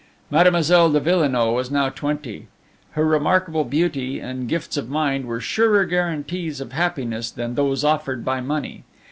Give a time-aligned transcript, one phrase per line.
[0.31, 2.47] Mademoiselle de Villenoix was now twenty.
[2.93, 8.25] Her remarkable beauty and gifts of mind were surer guarantees of happiness than those offered
[8.25, 8.83] by money.